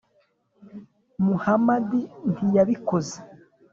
[1.25, 1.99] muhamadi
[2.31, 3.17] ntiyabikoze.